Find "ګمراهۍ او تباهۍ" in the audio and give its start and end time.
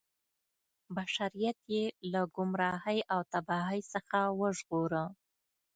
2.35-3.81